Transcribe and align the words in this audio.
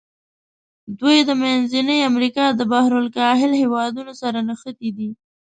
دوی 0.99 1.17
د 1.27 1.29
منځني 1.41 1.97
امریکا 2.09 2.45
د 2.53 2.61
بحر 2.71 2.91
الکاهل 3.01 3.51
هېوادونو 3.61 4.13
سره 4.21 4.37
نښتي 4.47 4.89
دي. 4.97 5.09